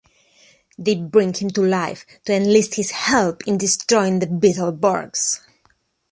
They 0.79 0.95
bring 0.95 1.35
him 1.35 1.51
to 1.51 1.61
life 1.61 2.07
to 2.25 2.33
enlist 2.33 2.73
his 2.73 2.89
help 2.89 3.47
in 3.47 3.59
destroying 3.59 4.17
the 4.17 4.25
Beetleborgs. 4.25 5.41